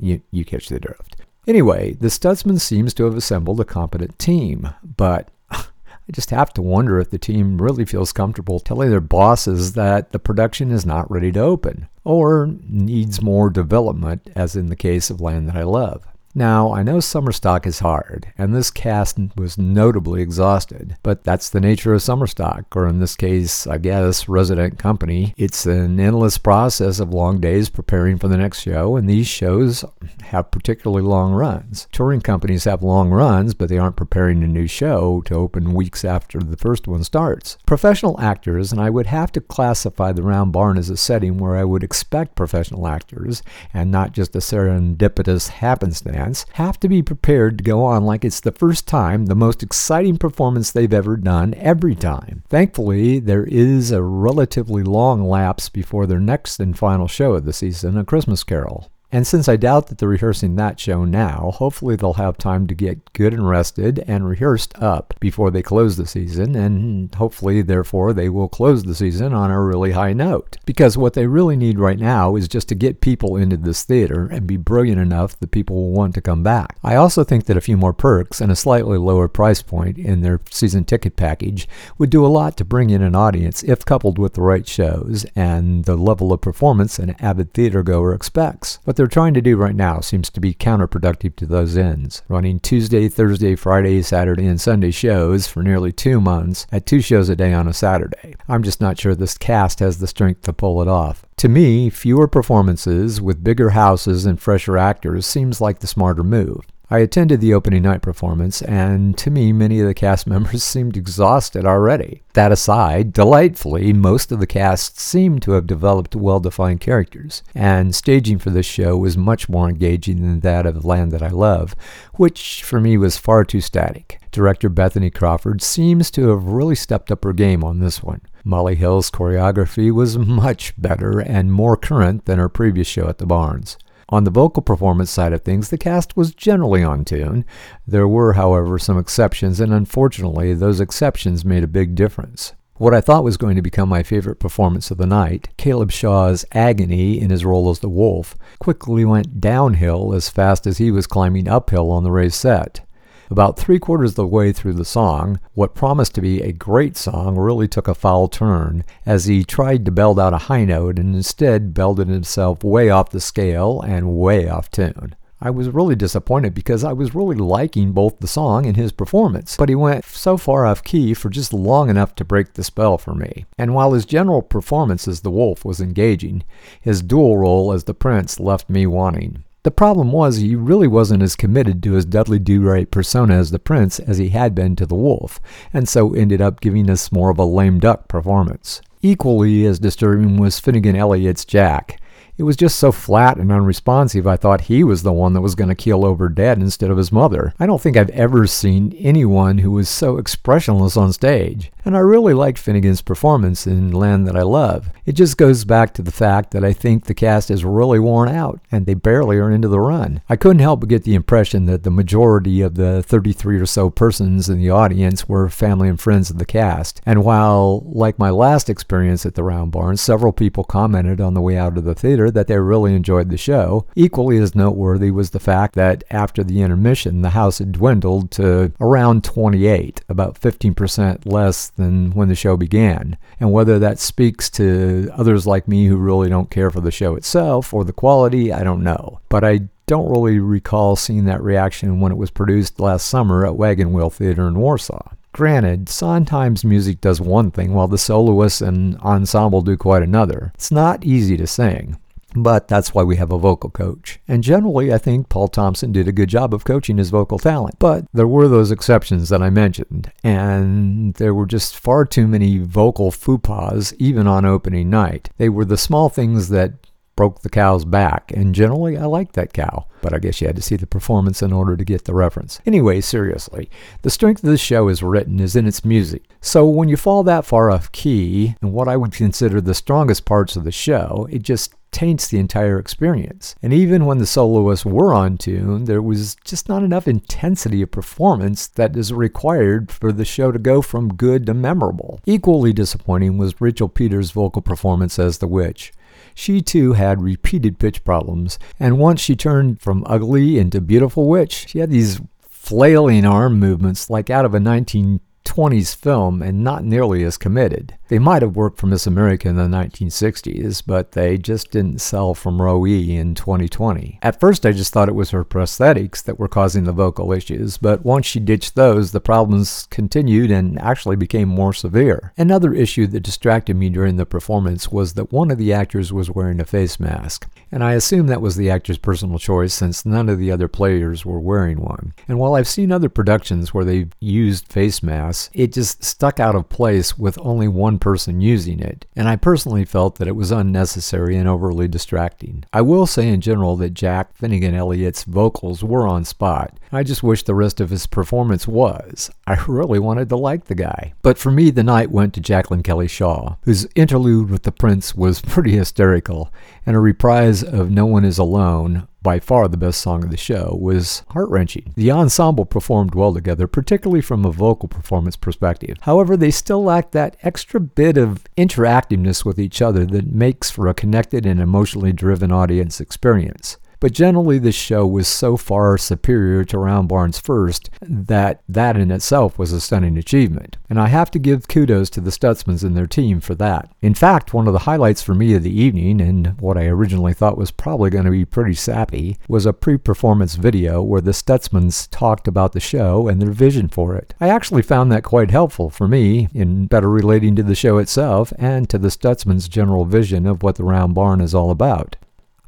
You, 0.00 0.22
you 0.30 0.44
catch 0.44 0.68
the 0.68 0.80
drift. 0.80 1.16
Anyway, 1.46 1.94
the 1.94 2.08
Stutzman 2.08 2.60
seems 2.60 2.92
to 2.94 3.04
have 3.04 3.16
assembled 3.16 3.58
a 3.60 3.64
competent 3.64 4.18
team, 4.18 4.68
but 4.96 5.30
I 5.50 5.64
just 6.12 6.30
have 6.30 6.52
to 6.54 6.62
wonder 6.62 7.00
if 7.00 7.10
the 7.10 7.18
team 7.18 7.60
really 7.60 7.86
feels 7.86 8.12
comfortable 8.12 8.60
telling 8.60 8.90
their 8.90 9.00
bosses 9.00 9.72
that 9.72 10.12
the 10.12 10.18
production 10.18 10.70
is 10.70 10.84
not 10.84 11.10
ready 11.10 11.32
to 11.32 11.40
open 11.40 11.88
or 12.04 12.54
needs 12.68 13.22
more 13.22 13.50
development, 13.50 14.30
as 14.36 14.56
in 14.56 14.68
the 14.68 14.76
case 14.76 15.10
of 15.10 15.20
Land 15.20 15.48
That 15.48 15.56
I 15.56 15.62
Love. 15.62 16.06
Now, 16.38 16.72
I 16.72 16.84
know 16.84 17.00
summer 17.00 17.32
stock 17.32 17.66
is 17.66 17.80
hard, 17.80 18.32
and 18.38 18.54
this 18.54 18.70
cast 18.70 19.18
was 19.36 19.58
notably 19.58 20.22
exhausted, 20.22 20.96
but 21.02 21.24
that's 21.24 21.50
the 21.50 21.58
nature 21.58 21.94
of 21.94 22.00
summer 22.00 22.28
stock, 22.28 22.76
or 22.76 22.86
in 22.86 23.00
this 23.00 23.16
case, 23.16 23.66
I 23.66 23.78
guess, 23.78 24.28
resident 24.28 24.78
company. 24.78 25.34
It's 25.36 25.66
an 25.66 25.98
endless 25.98 26.38
process 26.38 27.00
of 27.00 27.12
long 27.12 27.40
days 27.40 27.68
preparing 27.68 28.18
for 28.18 28.28
the 28.28 28.36
next 28.36 28.60
show, 28.60 28.94
and 28.94 29.10
these 29.10 29.26
shows 29.26 29.84
have 30.26 30.52
particularly 30.52 31.02
long 31.02 31.32
runs. 31.32 31.88
Touring 31.90 32.20
companies 32.20 32.62
have 32.62 32.84
long 32.84 33.10
runs, 33.10 33.52
but 33.52 33.68
they 33.68 33.78
aren't 33.78 33.96
preparing 33.96 34.44
a 34.44 34.46
new 34.46 34.68
show 34.68 35.22
to 35.22 35.34
open 35.34 35.74
weeks 35.74 36.04
after 36.04 36.38
the 36.38 36.56
first 36.56 36.86
one 36.86 37.02
starts. 37.02 37.58
Professional 37.66 38.20
actors, 38.20 38.70
and 38.70 38.80
I 38.80 38.90
would 38.90 39.06
have 39.06 39.32
to 39.32 39.40
classify 39.40 40.12
the 40.12 40.22
Round 40.22 40.52
Barn 40.52 40.78
as 40.78 40.88
a 40.88 40.96
setting 40.96 41.38
where 41.38 41.56
I 41.56 41.64
would 41.64 41.82
expect 41.82 42.36
professional 42.36 42.86
actors, 42.86 43.42
and 43.74 43.90
not 43.90 44.12
just 44.12 44.36
a 44.36 44.38
serendipitous 44.38 45.48
happenstance 45.48 46.27
have 46.52 46.78
to 46.80 46.88
be 46.88 47.02
prepared 47.02 47.58
to 47.58 47.64
go 47.64 47.84
on 47.84 48.04
like 48.04 48.24
it's 48.24 48.40
the 48.40 48.52
first 48.52 48.86
time, 48.86 49.26
the 49.26 49.34
most 49.34 49.62
exciting 49.62 50.18
performance 50.18 50.70
they've 50.70 50.92
ever 50.92 51.16
done 51.16 51.54
every 51.54 51.94
time. 51.94 52.42
Thankfully, 52.48 53.18
there 53.18 53.44
is 53.44 53.90
a 53.90 54.02
relatively 54.02 54.82
long 54.82 55.28
lapse 55.28 55.68
before 55.68 56.06
their 56.06 56.20
next 56.20 56.60
and 56.60 56.78
final 56.78 57.08
show 57.08 57.34
of 57.34 57.44
the 57.44 57.52
season, 57.52 57.96
A 57.96 58.04
Christmas 58.04 58.44
Carol. 58.44 58.90
And 59.10 59.26
since 59.26 59.48
I 59.48 59.56
doubt 59.56 59.86
that 59.86 59.98
they're 59.98 60.08
rehearsing 60.08 60.56
that 60.56 60.78
show 60.78 61.04
now, 61.04 61.52
hopefully 61.54 61.96
they'll 61.96 62.14
have 62.14 62.36
time 62.36 62.66
to 62.66 62.74
get 62.74 63.12
good 63.14 63.32
and 63.32 63.48
rested 63.48 64.04
and 64.06 64.28
rehearsed 64.28 64.74
up 64.82 65.14
before 65.18 65.50
they 65.50 65.62
close 65.62 65.96
the 65.96 66.06
season, 66.06 66.54
and 66.54 67.14
hopefully, 67.14 67.62
therefore, 67.62 68.12
they 68.12 68.28
will 68.28 68.48
close 68.48 68.84
the 68.84 68.94
season 68.94 69.32
on 69.32 69.50
a 69.50 69.62
really 69.62 69.92
high 69.92 70.12
note. 70.12 70.58
Because 70.66 70.98
what 70.98 71.14
they 71.14 71.26
really 71.26 71.56
need 71.56 71.78
right 71.78 71.98
now 71.98 72.36
is 72.36 72.48
just 72.48 72.68
to 72.68 72.74
get 72.74 73.00
people 73.00 73.36
into 73.36 73.56
this 73.56 73.82
theater 73.82 74.26
and 74.26 74.46
be 74.46 74.58
brilliant 74.58 75.00
enough 75.00 75.38
that 75.40 75.52
people 75.52 75.76
will 75.76 75.92
want 75.92 76.14
to 76.14 76.20
come 76.20 76.42
back. 76.42 76.76
I 76.84 76.94
also 76.96 77.24
think 77.24 77.46
that 77.46 77.56
a 77.56 77.62
few 77.62 77.78
more 77.78 77.94
perks 77.94 78.42
and 78.42 78.52
a 78.52 78.56
slightly 78.56 78.98
lower 78.98 79.28
price 79.28 79.62
point 79.62 79.96
in 79.96 80.20
their 80.20 80.40
season 80.50 80.84
ticket 80.84 81.16
package 81.16 81.66
would 81.96 82.10
do 82.10 82.26
a 82.26 82.28
lot 82.28 82.58
to 82.58 82.64
bring 82.64 82.90
in 82.90 83.02
an 83.02 83.14
audience 83.14 83.62
if 83.62 83.86
coupled 83.86 84.18
with 84.18 84.34
the 84.34 84.42
right 84.42 84.68
shows 84.68 85.24
and 85.34 85.86
the 85.86 85.96
level 85.96 86.30
of 86.30 86.42
performance 86.42 86.98
an 86.98 87.16
avid 87.20 87.54
theater 87.54 87.82
goer 87.82 88.12
expects. 88.12 88.80
What 88.84 88.97
they're 88.98 89.06
trying 89.06 89.32
to 89.32 89.40
do 89.40 89.56
right 89.56 89.76
now 89.76 90.00
seems 90.00 90.28
to 90.28 90.40
be 90.40 90.52
counterproductive 90.52 91.36
to 91.36 91.46
those 91.46 91.76
ends, 91.76 92.22
running 92.26 92.58
Tuesday, 92.58 93.08
Thursday, 93.08 93.54
Friday, 93.54 94.02
Saturday, 94.02 94.44
and 94.44 94.60
Sunday 94.60 94.90
shows 94.90 95.46
for 95.46 95.62
nearly 95.62 95.92
two 95.92 96.20
months 96.20 96.66
at 96.72 96.84
two 96.84 97.00
shows 97.00 97.28
a 97.28 97.36
day 97.36 97.52
on 97.52 97.68
a 97.68 97.72
Saturday. 97.72 98.34
I'm 98.48 98.64
just 98.64 98.80
not 98.80 98.98
sure 98.98 99.14
this 99.14 99.38
cast 99.38 99.78
has 99.78 99.98
the 99.98 100.08
strength 100.08 100.42
to 100.42 100.52
pull 100.52 100.82
it 100.82 100.88
off. 100.88 101.24
To 101.36 101.48
me, 101.48 101.90
fewer 101.90 102.26
performances 102.26 103.20
with 103.20 103.44
bigger 103.44 103.70
houses 103.70 104.26
and 104.26 104.42
fresher 104.42 104.76
actors 104.76 105.26
seems 105.26 105.60
like 105.60 105.78
the 105.78 105.86
smarter 105.86 106.24
move. 106.24 106.62
I 106.90 107.00
attended 107.00 107.42
the 107.42 107.52
opening 107.52 107.82
night 107.82 108.00
performance, 108.00 108.62
and 108.62 109.16
to 109.18 109.30
me, 109.30 109.52
many 109.52 109.78
of 109.80 109.86
the 109.86 109.92
cast 109.92 110.26
members 110.26 110.62
seemed 110.62 110.96
exhausted 110.96 111.66
already. 111.66 112.22
That 112.32 112.50
aside, 112.50 113.12
delightfully, 113.12 113.92
most 113.92 114.32
of 114.32 114.40
the 114.40 114.46
cast 114.46 114.98
seemed 114.98 115.42
to 115.42 115.52
have 115.52 115.66
developed 115.66 116.16
well 116.16 116.40
defined 116.40 116.80
characters, 116.80 117.42
and 117.54 117.94
staging 117.94 118.38
for 118.38 118.48
this 118.48 118.64
show 118.64 118.96
was 118.96 119.18
much 119.18 119.50
more 119.50 119.68
engaging 119.68 120.22
than 120.22 120.40
that 120.40 120.64
of 120.64 120.86
Land 120.86 121.12
That 121.12 121.22
I 121.22 121.28
Love, 121.28 121.76
which 122.14 122.64
for 122.64 122.80
me 122.80 122.96
was 122.96 123.18
far 123.18 123.44
too 123.44 123.60
static. 123.60 124.18
Director 124.32 124.70
Bethany 124.70 125.10
Crawford 125.10 125.60
seems 125.60 126.10
to 126.12 126.28
have 126.28 126.44
really 126.44 126.74
stepped 126.74 127.10
up 127.10 127.24
her 127.24 127.34
game 127.34 127.62
on 127.62 127.80
this 127.80 128.02
one. 128.02 128.22
Molly 128.44 128.76
Hill's 128.76 129.10
choreography 129.10 129.92
was 129.92 130.16
much 130.16 130.72
better 130.80 131.20
and 131.20 131.52
more 131.52 131.76
current 131.76 132.24
than 132.24 132.38
her 132.38 132.48
previous 132.48 132.86
show 132.86 133.08
at 133.08 133.18
the 133.18 133.26
Barns. 133.26 133.76
On 134.10 134.24
the 134.24 134.30
vocal 134.30 134.62
performance 134.62 135.10
side 135.10 135.34
of 135.34 135.42
things, 135.42 135.68
the 135.68 135.76
cast 135.76 136.16
was 136.16 136.34
generally 136.34 136.82
on 136.82 137.04
tune. 137.04 137.44
There 137.86 138.08
were, 138.08 138.32
however, 138.32 138.78
some 138.78 138.98
exceptions, 138.98 139.60
and 139.60 139.72
unfortunately, 139.72 140.54
those 140.54 140.80
exceptions 140.80 141.44
made 141.44 141.62
a 141.62 141.68
big 141.68 141.94
difference. 141.94 142.54
What 142.76 142.94
I 142.94 143.00
thought 143.00 143.24
was 143.24 143.36
going 143.36 143.56
to 143.56 143.62
become 143.62 143.88
my 143.88 144.02
favorite 144.02 144.38
performance 144.38 144.90
of 144.90 144.98
the 144.98 145.06
night, 145.06 145.48
Caleb 145.56 145.90
Shaw's 145.90 146.44
agony 146.52 147.20
in 147.20 147.28
his 147.28 147.44
role 147.44 147.68
as 147.70 147.80
the 147.80 147.88
wolf, 147.88 148.36
quickly 148.60 149.04
went 149.04 149.40
downhill 149.40 150.14
as 150.14 150.30
fast 150.30 150.66
as 150.66 150.78
he 150.78 150.90
was 150.90 151.06
climbing 151.06 151.48
uphill 151.48 151.90
on 151.90 152.04
the 152.04 152.12
race 152.12 152.36
set. 152.36 152.86
About 153.30 153.58
three 153.58 153.78
quarters 153.78 154.12
of 154.12 154.16
the 154.16 154.26
way 154.26 154.52
through 154.52 154.72
the 154.72 154.84
song, 154.84 155.38
what 155.52 155.74
promised 155.74 156.14
to 156.14 156.22
be 156.22 156.40
a 156.40 156.52
great 156.52 156.96
song 156.96 157.36
really 157.36 157.68
took 157.68 157.86
a 157.86 157.94
foul 157.94 158.28
turn 158.28 158.84
as 159.04 159.26
he 159.26 159.44
tried 159.44 159.84
to 159.84 159.90
belt 159.90 160.18
out 160.18 160.32
a 160.32 160.38
high 160.38 160.64
note 160.64 160.98
and 160.98 161.14
instead 161.14 161.74
belted 161.74 162.08
himself 162.08 162.64
way 162.64 162.88
off 162.88 163.10
the 163.10 163.20
scale 163.20 163.82
and 163.82 164.16
way 164.16 164.48
off 164.48 164.70
tune. 164.70 165.14
I 165.40 165.50
was 165.50 165.68
really 165.68 165.94
disappointed 165.94 166.52
because 166.52 166.82
I 166.82 166.92
was 166.92 167.14
really 167.14 167.36
liking 167.36 167.92
both 167.92 168.18
the 168.18 168.26
song 168.26 168.66
and 168.66 168.76
his 168.76 168.90
performance, 168.90 169.56
but 169.56 169.68
he 169.68 169.74
went 169.76 170.04
so 170.04 170.36
far 170.36 170.66
off 170.66 170.82
key 170.82 171.14
for 171.14 171.30
just 171.30 171.52
long 171.52 171.90
enough 171.90 172.16
to 172.16 172.24
break 172.24 172.54
the 172.54 172.64
spell 172.64 172.98
for 172.98 173.14
me. 173.14 173.46
And 173.56 173.72
while 173.72 173.92
his 173.92 174.04
general 174.04 174.42
performance 174.42 175.06
as 175.06 175.20
the 175.20 175.30
wolf 175.30 175.64
was 175.64 175.80
engaging, 175.80 176.42
his 176.80 177.02
dual 177.02 177.36
role 177.36 177.72
as 177.72 177.84
the 177.84 177.94
prince 177.94 178.40
left 178.40 178.68
me 178.68 178.86
wanting. 178.86 179.44
The 179.68 179.72
problem 179.72 180.12
was 180.12 180.38
he 180.38 180.56
really 180.56 180.88
wasn't 180.88 181.22
as 181.22 181.36
committed 181.36 181.82
to 181.82 181.92
his 181.92 182.06
Dudley 182.06 182.38
Do-Right 182.38 182.90
persona 182.90 183.34
as 183.34 183.50
the 183.50 183.58
prince 183.58 183.98
as 183.98 184.16
he 184.16 184.30
had 184.30 184.54
been 184.54 184.76
to 184.76 184.86
the 184.86 184.94
wolf, 184.94 185.40
and 185.74 185.86
so 185.86 186.14
ended 186.14 186.40
up 186.40 186.62
giving 186.62 186.88
us 186.88 187.12
more 187.12 187.28
of 187.28 187.38
a 187.38 187.44
lame 187.44 187.78
duck 187.78 188.08
performance. 188.08 188.80
Equally 189.02 189.66
as 189.66 189.78
disturbing 189.78 190.38
was 190.38 190.58
Finnegan 190.58 190.96
Elliott's 190.96 191.44
Jack. 191.44 192.00
It 192.38 192.44
was 192.44 192.56
just 192.56 192.78
so 192.78 192.92
flat 192.92 193.36
and 193.36 193.52
unresponsive, 193.52 194.26
I 194.26 194.36
thought 194.36 194.62
he 194.62 194.82
was 194.84 195.02
the 195.02 195.12
one 195.12 195.34
that 195.34 195.42
was 195.42 195.54
going 195.54 195.68
to 195.68 195.74
keel 195.74 196.02
over 196.02 196.30
dead 196.30 196.60
instead 196.60 196.90
of 196.90 196.96
his 196.96 197.12
mother. 197.12 197.52
I 197.58 197.66
don't 197.66 197.82
think 197.82 197.98
I've 197.98 198.08
ever 198.10 198.46
seen 198.46 198.96
anyone 198.98 199.58
who 199.58 199.72
was 199.72 199.90
so 199.90 200.16
expressionless 200.16 200.96
on 200.96 201.12
stage. 201.12 201.70
And 201.88 201.96
I 201.96 202.00
really 202.00 202.34
liked 202.34 202.58
Finnegan's 202.58 203.00
performance 203.00 203.66
in 203.66 203.92
Land 203.92 204.26
That 204.26 204.36
I 204.36 204.42
Love. 204.42 204.90
It 205.06 205.12
just 205.12 205.38
goes 205.38 205.64
back 205.64 205.94
to 205.94 206.02
the 206.02 206.12
fact 206.12 206.50
that 206.50 206.62
I 206.62 206.74
think 206.74 207.06
the 207.06 207.14
cast 207.14 207.50
is 207.50 207.64
really 207.64 207.98
worn 207.98 208.28
out, 208.28 208.60
and 208.70 208.84
they 208.84 208.92
barely 208.92 209.38
are 209.38 209.50
into 209.50 209.68
the 209.68 209.80
run. 209.80 210.20
I 210.28 210.36
couldn't 210.36 210.58
help 210.58 210.80
but 210.80 210.90
get 210.90 211.04
the 211.04 211.14
impression 211.14 211.64
that 211.64 211.84
the 211.84 211.90
majority 211.90 212.60
of 212.60 212.74
the 212.74 213.02
33 213.02 213.58
or 213.58 213.64
so 213.64 213.88
persons 213.88 214.50
in 214.50 214.58
the 214.58 214.68
audience 214.68 215.30
were 215.30 215.48
family 215.48 215.88
and 215.88 215.98
friends 215.98 216.28
of 216.28 216.36
the 216.36 216.44
cast. 216.44 217.00
And 217.06 217.24
while, 217.24 217.84
like 217.86 218.18
my 218.18 218.28
last 218.28 218.68
experience 218.68 219.24
at 219.24 219.34
the 219.34 219.42
Round 219.42 219.72
Barn, 219.72 219.96
several 219.96 220.34
people 220.34 220.64
commented 220.64 221.22
on 221.22 221.32
the 221.32 221.40
way 221.40 221.56
out 221.56 221.78
of 221.78 221.84
the 221.84 221.94
theater 221.94 222.30
that 222.30 222.48
they 222.48 222.58
really 222.58 222.94
enjoyed 222.94 223.30
the 223.30 223.38
show. 223.38 223.86
Equally 223.96 224.36
as 224.36 224.54
noteworthy 224.54 225.10
was 225.10 225.30
the 225.30 225.40
fact 225.40 225.74
that 225.76 226.04
after 226.10 226.44
the 226.44 226.60
intermission, 226.60 227.22
the 227.22 227.30
house 227.30 227.60
had 227.60 227.72
dwindled 227.72 228.30
to 228.32 228.74
around 228.78 229.24
28, 229.24 230.02
about 230.10 230.38
15% 230.38 231.24
less 231.24 231.72
than 231.78 232.10
when 232.10 232.28
the 232.28 232.34
show 232.34 232.58
began. 232.58 233.16
And 233.40 233.50
whether 233.50 233.78
that 233.78 233.98
speaks 233.98 234.50
to 234.50 235.10
others 235.14 235.46
like 235.46 235.66
me 235.66 235.86
who 235.86 235.96
really 235.96 236.28
don't 236.28 236.50
care 236.50 236.70
for 236.70 236.82
the 236.82 236.90
show 236.90 237.16
itself 237.16 237.72
or 237.72 237.84
the 237.84 237.92
quality, 237.94 238.52
I 238.52 238.62
don't 238.62 238.84
know. 238.84 239.20
But 239.30 239.44
I 239.44 239.62
don't 239.86 240.10
really 240.10 240.38
recall 240.38 240.96
seeing 240.96 241.24
that 241.24 241.42
reaction 241.42 242.00
when 242.00 242.12
it 242.12 242.18
was 242.18 242.30
produced 242.30 242.78
last 242.78 243.06
summer 243.06 243.46
at 243.46 243.56
Wagon 243.56 243.94
Wheel 243.94 244.10
Theater 244.10 244.46
in 244.46 244.58
Warsaw. 244.58 245.12
Granted, 245.32 245.88
Sondheim's 245.88 246.64
music 246.64 247.00
does 247.00 247.20
one 247.20 247.50
thing 247.50 247.72
while 247.72 247.88
the 247.88 247.96
soloists 247.96 248.60
and 248.60 248.96
ensemble 248.98 249.62
do 249.62 249.76
quite 249.76 250.02
another. 250.02 250.52
It's 250.54 250.70
not 250.70 251.04
easy 251.04 251.36
to 251.36 251.46
sing. 251.46 251.96
But 252.42 252.68
that's 252.68 252.94
why 252.94 253.02
we 253.02 253.16
have 253.16 253.32
a 253.32 253.38
vocal 253.38 253.70
coach. 253.70 254.20
And 254.28 254.42
generally, 254.42 254.92
I 254.92 254.98
think 254.98 255.28
Paul 255.28 255.48
Thompson 255.48 255.92
did 255.92 256.08
a 256.08 256.12
good 256.12 256.28
job 256.28 256.54
of 256.54 256.64
coaching 256.64 256.98
his 256.98 257.10
vocal 257.10 257.38
talent. 257.38 257.76
But 257.78 258.06
there 258.12 258.26
were 258.26 258.48
those 258.48 258.70
exceptions 258.70 259.28
that 259.28 259.42
I 259.42 259.50
mentioned, 259.50 260.12
and 260.22 261.14
there 261.14 261.34
were 261.34 261.46
just 261.46 261.78
far 261.78 262.04
too 262.04 262.26
many 262.26 262.58
vocal 262.58 263.12
pas, 263.38 263.94
even 263.98 264.26
on 264.26 264.44
opening 264.44 264.90
night. 264.90 265.30
They 265.36 265.48
were 265.48 265.64
the 265.64 265.76
small 265.76 266.08
things 266.08 266.48
that 266.48 266.72
broke 267.18 267.42
the 267.42 267.50
cow's 267.50 267.84
back, 267.84 268.30
and 268.32 268.54
generally 268.54 268.96
I 268.96 269.06
liked 269.06 269.32
that 269.32 269.52
cow, 269.52 269.86
but 270.02 270.14
I 270.14 270.20
guess 270.20 270.40
you 270.40 270.46
had 270.46 270.54
to 270.54 270.62
see 270.62 270.76
the 270.76 270.86
performance 270.86 271.42
in 271.42 271.52
order 271.52 271.76
to 271.76 271.84
get 271.84 272.04
the 272.04 272.14
reference. 272.14 272.60
Anyway, 272.64 273.00
seriously, 273.00 273.68
the 274.02 274.10
strength 274.10 274.44
of 274.44 274.50
this 274.50 274.60
show 274.60 274.86
is 274.86 275.02
written 275.02 275.40
is 275.40 275.56
in 275.56 275.66
its 275.66 275.84
music. 275.84 276.22
So 276.40 276.64
when 276.68 276.88
you 276.88 276.96
fall 276.96 277.24
that 277.24 277.44
far 277.44 277.72
off 277.72 277.90
key, 277.90 278.54
and 278.62 278.72
what 278.72 278.86
I 278.86 278.96
would 278.96 279.10
consider 279.10 279.60
the 279.60 279.74
strongest 279.74 280.26
parts 280.26 280.54
of 280.54 280.62
the 280.62 280.70
show, 280.70 281.26
it 281.28 281.42
just 281.42 281.74
taints 281.90 282.28
the 282.28 282.38
entire 282.38 282.78
experience. 282.78 283.56
And 283.62 283.72
even 283.72 284.06
when 284.06 284.18
the 284.18 284.26
soloists 284.26 284.86
were 284.86 285.12
on 285.12 285.38
tune, 285.38 285.86
there 285.86 286.02
was 286.02 286.36
just 286.44 286.68
not 286.68 286.84
enough 286.84 287.08
intensity 287.08 287.82
of 287.82 287.90
performance 287.90 288.68
that 288.68 288.96
is 288.96 289.12
required 289.12 289.90
for 289.90 290.12
the 290.12 290.24
show 290.24 290.52
to 290.52 290.58
go 290.60 290.82
from 290.82 291.14
good 291.14 291.46
to 291.46 291.54
memorable. 291.54 292.20
Equally 292.26 292.72
disappointing 292.72 293.38
was 293.38 293.60
Rachel 293.60 293.88
Peters' 293.88 294.30
vocal 294.30 294.62
performance 294.62 295.18
as 295.18 295.38
the 295.38 295.48
witch. 295.48 295.92
She 296.38 296.62
too 296.62 296.92
had 296.92 297.20
repeated 297.20 297.80
pitch 297.80 298.04
problems, 298.04 298.60
and 298.78 298.96
once 298.96 299.20
she 299.20 299.34
turned 299.34 299.80
from 299.80 300.04
ugly 300.06 300.56
into 300.56 300.80
beautiful 300.80 301.28
witch, 301.28 301.66
she 301.68 301.80
had 301.80 301.90
these 301.90 302.20
flailing 302.48 303.24
arm 303.24 303.58
movements 303.58 304.08
like 304.08 304.30
out 304.30 304.44
of 304.44 304.54
a 304.54 304.60
1920s 304.60 305.96
film 305.96 306.40
and 306.40 306.62
not 306.62 306.84
nearly 306.84 307.24
as 307.24 307.38
committed. 307.38 307.97
They 308.08 308.18
might 308.18 308.40
have 308.40 308.56
worked 308.56 308.78
for 308.78 308.86
Miss 308.86 309.06
America 309.06 309.48
in 309.48 309.56
the 309.56 309.64
1960s, 309.64 310.82
but 310.86 311.12
they 311.12 311.36
just 311.36 311.70
didn't 311.70 312.00
sell 312.00 312.34
from 312.34 312.60
Row 312.60 312.86
E 312.86 313.16
in 313.16 313.34
2020. 313.34 314.18
At 314.22 314.40
first, 314.40 314.64
I 314.64 314.72
just 314.72 314.92
thought 314.92 315.10
it 315.10 315.14
was 315.14 315.30
her 315.30 315.44
prosthetics 315.44 316.22
that 316.24 316.38
were 316.38 316.48
causing 316.48 316.84
the 316.84 316.92
vocal 316.92 317.32
issues, 317.32 317.76
but 317.76 318.04
once 318.04 318.24
she 318.24 318.40
ditched 318.40 318.74
those, 318.74 319.12
the 319.12 319.20
problems 319.20 319.86
continued 319.90 320.50
and 320.50 320.80
actually 320.80 321.16
became 321.16 321.48
more 321.48 321.74
severe. 321.74 322.32
Another 322.38 322.72
issue 322.72 323.06
that 323.08 323.20
distracted 323.20 323.76
me 323.76 323.90
during 323.90 324.16
the 324.16 324.24
performance 324.24 324.90
was 324.90 325.12
that 325.14 325.32
one 325.32 325.50
of 325.50 325.58
the 325.58 325.72
actors 325.74 326.10
was 326.10 326.30
wearing 326.30 326.60
a 326.60 326.64
face 326.64 326.98
mask, 326.98 327.46
and 327.70 327.84
I 327.84 327.92
assume 327.92 328.28
that 328.28 328.40
was 328.40 328.56
the 328.56 328.70
actor's 328.70 328.98
personal 328.98 329.38
choice 329.38 329.74
since 329.74 330.06
none 330.06 330.30
of 330.30 330.38
the 330.38 330.50
other 330.50 330.68
players 330.68 331.26
were 331.26 331.40
wearing 331.40 331.82
one. 331.82 332.14
And 332.26 332.38
while 332.38 332.54
I've 332.54 332.68
seen 332.68 332.90
other 332.90 333.10
productions 333.10 333.74
where 333.74 333.84
they've 333.84 334.10
used 334.20 334.72
face 334.72 335.02
masks, 335.02 335.50
it 335.52 335.74
just 335.74 336.02
stuck 336.02 336.40
out 336.40 336.54
of 336.54 336.70
place 336.70 337.18
with 337.18 337.38
only 337.40 337.68
one 337.68 337.97
person 337.98 338.40
using 338.40 338.80
it, 338.80 339.06
and 339.16 339.28
I 339.28 339.36
personally 339.36 339.84
felt 339.84 340.16
that 340.16 340.28
it 340.28 340.36
was 340.36 340.50
unnecessary 340.50 341.36
and 341.36 341.48
overly 341.48 341.88
distracting. 341.88 342.64
I 342.72 342.82
will 342.82 343.06
say 343.06 343.28
in 343.28 343.40
general 343.40 343.76
that 343.76 343.94
Jack 343.94 344.34
Finnegan 344.34 344.74
Elliott's 344.74 345.24
vocals 345.24 345.82
were 345.82 346.06
on 346.06 346.24
spot. 346.24 346.78
I 346.90 347.02
just 347.02 347.22
wish 347.22 347.42
the 347.42 347.54
rest 347.54 347.80
of 347.80 347.90
his 347.90 348.06
performance 348.06 348.66
was. 348.66 349.30
I 349.46 349.54
really 349.68 349.98
wanted 349.98 350.28
to 350.30 350.36
like 350.36 350.64
the 350.64 350.74
guy. 350.74 351.12
But 351.22 351.38
for 351.38 351.50
me, 351.50 351.70
the 351.70 351.82
night 351.82 352.10
went 352.10 352.34
to 352.34 352.40
Jacqueline 352.40 352.82
Kelly 352.82 353.08
Shaw, 353.08 353.56
whose 353.62 353.86
interlude 353.94 354.50
with 354.50 354.62
the 354.62 354.72
prince 354.72 355.14
was 355.14 355.40
pretty 355.42 355.72
hysterical, 355.72 356.52
and 356.88 356.96
a 356.96 357.00
reprise 357.00 357.62
of 357.62 357.90
No 357.90 358.06
One 358.06 358.24
Is 358.24 358.38
Alone, 358.38 359.06
by 359.20 359.40
far 359.40 359.68
the 359.68 359.76
best 359.76 360.00
song 360.00 360.24
of 360.24 360.30
the 360.30 360.38
show, 360.38 360.74
was 360.80 361.22
heart 361.32 361.50
wrenching. 361.50 361.92
The 361.96 362.10
ensemble 362.10 362.64
performed 362.64 363.14
well 363.14 363.34
together, 363.34 363.66
particularly 363.66 364.22
from 364.22 364.46
a 364.46 364.50
vocal 364.50 364.88
performance 364.88 365.36
perspective. 365.36 365.98
However, 366.00 366.34
they 366.34 366.50
still 366.50 366.82
lacked 366.82 367.12
that 367.12 367.36
extra 367.42 367.78
bit 367.78 368.16
of 368.16 368.42
interactiveness 368.56 369.44
with 369.44 369.60
each 369.60 369.82
other 369.82 370.06
that 370.06 370.32
makes 370.32 370.70
for 370.70 370.88
a 370.88 370.94
connected 370.94 371.44
and 371.44 371.60
emotionally 371.60 372.14
driven 372.14 372.50
audience 372.50 373.02
experience. 373.02 373.76
But 374.00 374.12
generally, 374.12 374.58
this 374.58 374.74
show 374.74 375.06
was 375.06 375.26
so 375.26 375.56
far 375.56 375.98
superior 375.98 376.64
to 376.66 376.78
Round 376.78 377.08
Barn's 377.08 377.38
first 377.38 377.90
that 378.00 378.62
that 378.68 378.96
in 378.96 379.10
itself 379.10 379.58
was 379.58 379.72
a 379.72 379.80
stunning 379.80 380.16
achievement. 380.16 380.76
And 380.88 381.00
I 381.00 381.08
have 381.08 381.30
to 381.32 381.38
give 381.38 381.68
kudos 381.68 382.08
to 382.10 382.20
the 382.20 382.30
Stutzmans 382.30 382.84
and 382.84 382.96
their 382.96 383.06
team 383.06 383.40
for 383.40 383.54
that. 383.56 383.90
In 384.00 384.14
fact, 384.14 384.54
one 384.54 384.66
of 384.66 384.72
the 384.72 384.80
highlights 384.80 385.22
for 385.22 385.34
me 385.34 385.54
of 385.54 385.62
the 385.62 385.80
evening, 385.80 386.20
and 386.20 386.60
what 386.60 386.78
I 386.78 386.86
originally 386.86 387.34
thought 387.34 387.58
was 387.58 387.70
probably 387.70 388.10
going 388.10 388.24
to 388.24 388.30
be 388.30 388.44
pretty 388.44 388.74
sappy, 388.74 389.38
was 389.48 389.66
a 389.66 389.72
pre 389.72 389.98
performance 389.98 390.54
video 390.54 391.02
where 391.02 391.20
the 391.20 391.32
Stutzmans 391.32 392.08
talked 392.10 392.46
about 392.46 392.72
the 392.72 392.80
show 392.80 393.26
and 393.26 393.42
their 393.42 393.50
vision 393.50 393.88
for 393.88 394.14
it. 394.14 394.34
I 394.40 394.48
actually 394.48 394.82
found 394.82 395.10
that 395.10 395.24
quite 395.24 395.50
helpful 395.50 395.90
for 395.90 396.06
me 396.06 396.48
in 396.54 396.86
better 396.86 397.10
relating 397.10 397.56
to 397.56 397.62
the 397.62 397.74
show 397.74 397.98
itself 397.98 398.52
and 398.58 398.88
to 398.90 398.98
the 398.98 399.08
Stutzmans' 399.08 399.68
general 399.68 400.04
vision 400.04 400.46
of 400.46 400.62
what 400.62 400.76
the 400.76 400.84
Round 400.84 401.14
Barn 401.14 401.40
is 401.40 401.54
all 401.54 401.70
about 401.70 402.16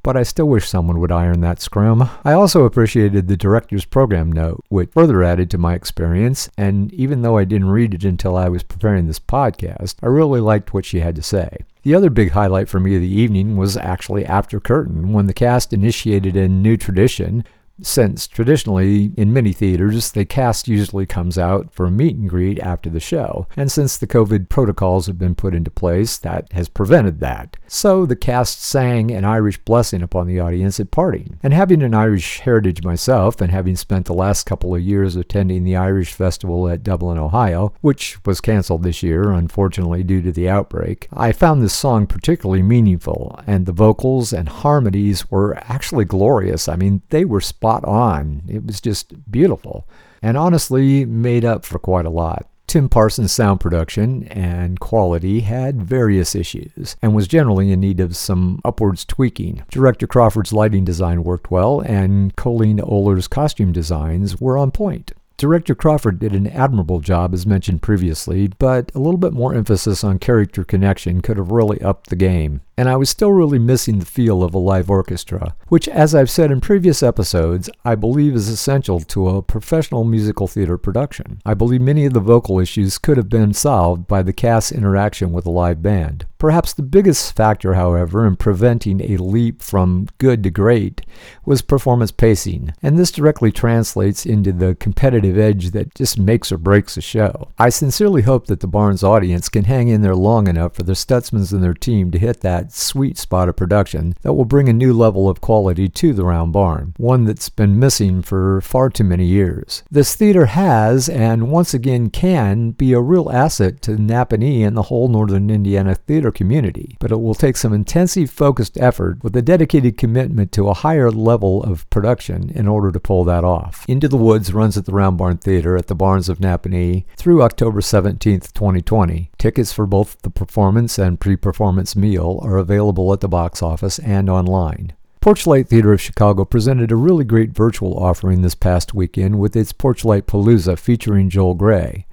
but 0.03 0.17
I 0.17 0.23
still 0.23 0.49
wish 0.49 0.69
someone 0.69 0.99
would 1.01 1.13
iron 1.13 1.41
that 1.41 1.61
scrim. 1.61 2.03
I 2.25 2.33
also 2.33 2.65
appreciated 2.65 3.29
the 3.29 3.37
director's 3.37 3.85
program 3.85 4.33
note, 4.33 4.65
which 4.69 4.91
further 4.93 5.23
added 5.23 5.51
to 5.51 5.59
my 5.59 5.75
experience, 5.75 6.49
and 6.57 6.93
even 6.93 7.23
though 7.23 7.37
I 7.37 7.45
didn't 7.45 7.71
read 7.71 7.95
it 7.95 8.05
until 8.05 8.37
I 8.37 8.49
was 8.49 8.63
preparing 8.63 9.07
this 9.07 9.19
podcast, 9.19 9.97
I 10.03 10.07
really 10.07 10.41
liked 10.41 10.73
what 10.73 10.85
she 10.85 11.01
had 11.01 11.17
to 11.17 11.23
say. 11.23 11.59
The 11.83 11.95
other 11.95 12.11
big 12.11 12.33
highlight 12.33 12.69
for 12.69 12.79
me 12.79 12.95
of 12.97 13.01
the 13.01 13.09
evening 13.09 13.57
was 13.57 13.77
actually 13.77 14.27
after 14.27 14.61
curtain, 14.61 15.13
when 15.13 15.27
the 15.27 15.33
cast 15.33 15.73
initiated 15.73 16.37
a 16.37 16.49
new 16.49 16.77
tradition 16.77 17.45
since. 17.83 18.27
Traditionally 18.27 19.13
in 19.17 19.33
many 19.33 19.53
theaters 19.53 20.13
the 20.13 20.25
cast 20.25 20.69
usually 20.69 21.07
comes 21.07 21.39
out 21.39 21.73
for 21.73 21.87
a 21.87 21.91
meet 21.91 22.17
and 22.17 22.29
greet 22.29 22.59
after 22.61 22.91
the 22.91 23.01
show. 23.01 23.47
And 23.57 23.71
since 23.71 23.97
the 23.97 24.07
covid 24.07 24.49
protocols 24.49 25.07
have 25.07 25.19
been 25.19 25.35
put 25.35 25.55
into 25.55 25.71
place 25.71 26.19
that 26.19 26.53
has 26.53 26.69
prevented 26.69 27.21
that. 27.21 27.57
So 27.67 28.07
the 28.07 28.17
cast 28.17 28.63
sang 28.63 29.11
an 29.11 29.25
irish 29.25 29.59
blessing 29.59 30.03
upon 30.03 30.27
the 30.27 30.41
audience 30.41 30.81
at 30.81 30.91
parting 30.91 31.39
and 31.43 31.53
having 31.53 31.83
an 31.83 31.95
irish 31.95 32.41
heritage 32.41 32.83
myself 32.83 33.41
and 33.41 33.51
having 33.51 33.77
spent 33.77 34.07
the 34.07 34.15
last 34.15 34.45
couple 34.45 34.75
of 34.75 34.83
years 34.83 35.17
attending 35.17 35.65
the 35.65 35.77
irish 35.77 36.13
festival 36.13 36.69
at 36.69 36.83
dublin 36.83 37.19
ohio 37.19 37.73
which 37.81 38.19
was 38.25 38.41
canceled 38.41 38.83
this 38.83 39.03
year 39.03 39.33
unfortunately 39.33 40.03
due 40.03 40.23
to 40.23 40.33
the 40.33 40.49
outbreak 40.49 41.09
i 41.13 41.33
found 41.33 41.63
this 41.63 41.75
song 41.75 42.07
particularly 42.07 42.63
meaningful 42.63 43.39
and 43.47 43.67
the 43.67 43.73
vocals 43.73 44.33
and 44.33 44.49
harmonies 44.49 45.31
were 45.31 45.57
actually 45.69 46.05
glorious. 46.05 46.69
I 46.69 46.77
mean 46.77 47.03
they 47.11 47.25
were 47.25 47.41
spot 47.41 47.70
spot 47.71 47.85
on. 47.85 48.43
It 48.49 48.67
was 48.67 48.81
just 48.81 49.31
beautiful 49.31 49.87
and 50.23 50.37
honestly 50.37 51.05
made 51.05 51.45
up 51.45 51.65
for 51.65 51.79
quite 51.79 52.07
a 52.07 52.11
lot. 52.11 52.47
Tim 52.67 52.89
Parsons' 52.89 53.33
sound 53.33 53.59
production 53.59 54.29
and 54.29 54.79
quality 54.79 55.41
had 55.41 55.83
various 55.83 56.37
issues 56.37 56.97
and 57.03 57.15
was 57.15 57.27
generally 57.27 57.73
in 57.73 57.81
need 57.81 57.99
of 57.99 58.17
some 58.17 58.61
upwards 58.65 59.05
tweaking. 59.05 59.63
Director 59.71 60.07
Crawford's 60.07 60.53
lighting 60.53 60.85
design 60.85 61.25
worked 61.25 61.51
well, 61.51 61.81
and 61.81 62.35
Colleen 62.37 62.81
Oler's 62.81 63.27
costume 63.27 63.73
designs 63.73 64.41
were 64.41 64.57
on 64.57 64.71
point. 64.71 65.13
Director 65.37 65.75
Crawford 65.75 66.19
did 66.19 66.35
an 66.35 66.47
admirable 66.47 67.01
job, 67.01 67.35
as 67.35 67.47
mentioned 67.47 67.83
previously, 67.83 68.49
but 68.59 68.95
a 68.95 68.99
little 68.99 69.19
bit 69.19 69.33
more 69.33 69.55
emphasis 69.55 70.05
on 70.05 70.19
character 70.19 70.65
connection 70.65 71.23
could 71.23 71.39
have 71.39 71.51
really 71.51 71.81
upped 71.81 72.11
the 72.11 72.17
game 72.17 72.61
and 72.81 72.89
I 72.89 72.97
was 72.97 73.11
still 73.11 73.31
really 73.31 73.59
missing 73.59 73.99
the 73.99 74.07
feel 74.07 74.43
of 74.43 74.55
a 74.55 74.59
live 74.59 74.89
orchestra, 74.89 75.55
which, 75.69 75.87
as 75.87 76.15
I've 76.15 76.31
said 76.31 76.51
in 76.51 76.63
previous 76.63 77.03
episodes, 77.03 77.69
I 77.85 77.95
believe 77.95 78.35
is 78.35 78.49
essential 78.49 79.01
to 79.01 79.29
a 79.29 79.43
professional 79.43 80.03
musical 80.03 80.47
theater 80.47 80.79
production. 80.79 81.43
I 81.45 81.53
believe 81.53 81.83
many 81.83 82.07
of 82.07 82.15
the 82.15 82.21
vocal 82.21 82.59
issues 82.59 82.97
could 82.97 83.19
have 83.19 83.29
been 83.29 83.53
solved 83.53 84.07
by 84.07 84.23
the 84.23 84.33
cast's 84.33 84.73
interaction 84.73 85.31
with 85.31 85.45
a 85.45 85.51
live 85.51 85.83
band. 85.83 86.25
Perhaps 86.41 86.73
the 86.73 86.83
biggest 86.83 87.37
factor, 87.37 87.75
however, 87.75 88.27
in 88.27 88.35
preventing 88.35 89.03
a 89.03 89.23
leap 89.23 89.61
from 89.61 90.09
good 90.17 90.43
to 90.43 90.51
great 90.51 91.03
was 91.45 91.61
performance 91.61 92.11
pacing, 92.11 92.73
and 92.83 92.99
this 92.99 93.11
directly 93.11 93.53
translates 93.53 94.25
into 94.25 94.51
the 94.51 94.75
competitive 94.77 95.37
edge 95.37 95.73
that 95.73 95.95
just 95.95 96.19
makes 96.19 96.51
or 96.51 96.57
breaks 96.57 96.97
a 96.97 97.03
show. 97.03 97.51
I 97.59 97.69
sincerely 97.69 98.23
hope 98.23 98.47
that 98.47 98.61
the 98.61 98.67
Barns 98.67 99.05
audience 99.05 99.51
can 99.51 99.65
hang 99.65 99.89
in 99.89 100.01
there 100.01 100.17
long 100.17 100.49
enough 100.49 100.77
for 100.77 100.83
the 100.83 100.95
Stutzmans 100.95 101.53
and 101.53 101.63
their 101.63 101.75
team 101.75 102.11
to 102.11 102.19
hit 102.19 102.41
that 102.41 102.70
sweet 102.73 103.19
spot 103.19 103.49
of 103.49 103.57
production 103.57 104.15
that 104.23 104.33
will 104.33 104.45
bring 104.45 104.69
a 104.69 104.73
new 104.73 104.93
level 104.93 105.29
of 105.29 105.41
quality 105.41 105.89
to 105.89 106.13
the 106.13 106.25
Round 106.25 106.53
Barn, 106.53 106.95
one 106.97 107.25
that's 107.25 107.49
been 107.49 107.79
missing 107.79 108.23
for 108.23 108.61
far 108.61 108.91
too 108.91 109.05
many 109.05 109.25
years. 109.25 109.83
This 109.91 110.15
theater 110.15 110.47
has, 110.47 111.09
and 111.09 111.51
once 111.51 111.75
again 111.75 112.11
can, 112.11 112.71
be 112.73 112.93
a 112.93 113.01
real 113.01 113.31
asset 113.31 113.83
to 113.83 113.93
Nappanee 113.93 114.67
and 114.67 114.77
the 114.77 114.83
whole 114.83 115.09
Northern 115.09 115.51
Indiana 115.51 115.95
theater 115.95 116.31
community, 116.31 116.97
but 117.01 117.13
it 117.13 117.21
will 117.21 117.35
take 117.35 117.57
some 117.57 117.73
intensive 117.73 118.31
focused 118.31 118.79
effort 118.79 119.23
with 119.23 119.37
a 119.37 119.43
dedicated 119.43 119.97
commitment 119.97 120.53
to 120.53 120.69
a 120.69 120.75
higher 120.75 121.11
level 121.11 121.63
of 121.63 121.89
production 121.91 122.51
in 122.51 122.67
order 122.69 122.91
to 122.91 123.01
pull 123.01 123.25
that 123.25 123.45
off. 123.45 123.85
Into 123.89 124.09
the 124.09 124.17
Woods 124.17 124.53
runs 124.53 124.77
at 124.77 124.87
the 124.87 124.93
Round 124.93 125.19
Barn 125.19 125.39
Theater 125.39 125.77
at 125.77 125.87
the 125.87 125.95
Barns 125.95 126.29
of 126.29 126.39
Nappanee 126.39 127.05
through 127.17 127.43
October 127.43 127.81
17, 127.81 128.41
2020. 128.41 129.30
Tickets 129.41 129.73
for 129.73 129.87
both 129.87 130.21
the 130.21 130.29
performance 130.29 130.99
and 130.99 131.19
pre-performance 131.19 131.97
meal 131.97 132.41
are 132.43 132.59
available 132.59 133.11
at 133.15 133.21
the 133.21 133.29
box 133.29 133.63
office 133.63 133.99
and 133.99 134.29
online. 134.29 134.93
Porchlight 135.23 135.67
Theater 135.67 135.95
of 135.95 136.01
Chicago 136.03 136.45
presented 136.45 136.93
a 136.93 136.97
really 136.97 137.25
great 137.25 137.53
virtual 137.53 137.97
offering 137.99 138.43
this 138.43 138.55
past 138.55 138.93
weekend 138.93 139.41
with 139.41 139.57
its 139.57 139.73
Porchlight 139.73 140.25
Palooza 140.25 140.79
featuring 140.79 141.31
Joel 141.31 141.55
Grey. 141.55 142.05